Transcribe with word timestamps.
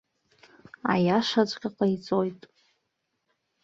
Аиашаҵәҟьа 0.93 1.69
ҟаиҵоит. 1.75 2.41